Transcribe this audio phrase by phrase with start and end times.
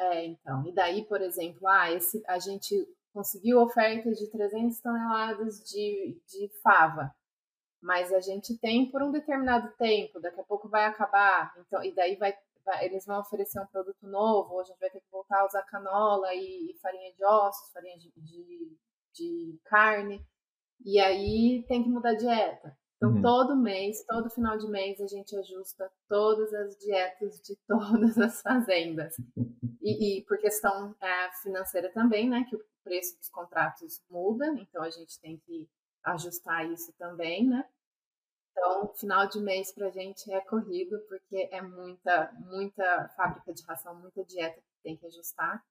[0.00, 0.66] É, então.
[0.66, 6.48] E daí, por exemplo, ah, esse, a gente conseguiu oferta de 300 toneladas de, de
[6.62, 7.14] fava,
[7.82, 11.94] mas a gente tem por um determinado tempo, daqui a pouco vai acabar, então, e
[11.94, 12.32] daí vai,
[12.64, 15.46] vai eles vão oferecer um produto novo, ou a gente vai ter que voltar a
[15.46, 18.78] usar canola e, e farinha de ossos, farinha de, de,
[19.12, 20.24] de, carne,
[20.82, 22.74] e aí tem que mudar a dieta.
[23.00, 23.22] Então, uhum.
[23.22, 28.42] todo mês, todo final de mês, a gente ajusta todas as dietas de todas as
[28.42, 29.16] fazendas.
[29.80, 32.44] E, e por questão é, financeira também, né?
[32.46, 35.66] Que o preço dos contratos muda, então a gente tem que
[36.04, 37.64] ajustar isso também, né?
[38.50, 43.62] Então, final de mês para a gente é corrido, porque é muita, muita fábrica de
[43.64, 45.64] ração, muita dieta que tem que ajustar.